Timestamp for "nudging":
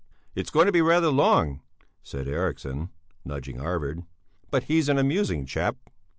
3.23-3.61